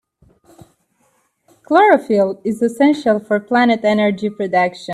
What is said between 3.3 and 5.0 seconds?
plant energy production.